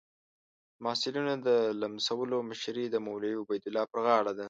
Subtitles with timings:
[0.75, 1.49] د محصلینو د
[1.81, 4.39] لمسولو مشري د مولوي عبیدالله پر غاړه ده.